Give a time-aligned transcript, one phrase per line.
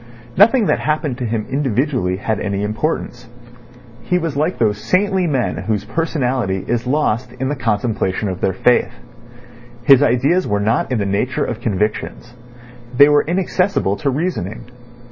[0.35, 3.27] Nothing that happened to him individually had any importance.
[4.01, 8.51] He was like those saintly men whose personality is lost in the contemplation of their
[8.53, 8.93] faith.
[9.83, 12.33] His ideas were not in the nature of convictions.
[12.97, 14.65] They were inaccessible to reasoning.